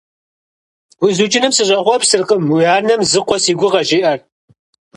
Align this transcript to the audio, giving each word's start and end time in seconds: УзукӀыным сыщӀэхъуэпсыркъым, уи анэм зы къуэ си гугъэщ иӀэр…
УзукӀыным 1.05 1.51
сыщӀэхъуэпсыркъым, 1.55 2.43
уи 2.53 2.65
анэм 2.75 3.01
зы 3.11 3.19
къуэ 3.27 3.37
си 3.43 3.53
гугъэщ 3.59 3.89
иӀэр… 3.97 4.19